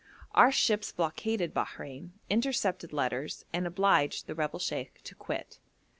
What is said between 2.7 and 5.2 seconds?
letters, and obliged the rebel sheikh to